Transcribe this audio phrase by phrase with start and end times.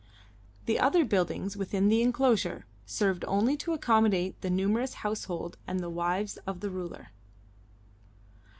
[0.65, 5.91] The other buildings within the enclosure served only to accommodate the numerous household and the
[5.91, 7.09] wives of the ruler.